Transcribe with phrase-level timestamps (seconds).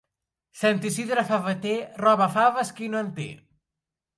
[0.61, 3.29] Sant Isidre favater, roba faves qui no en té.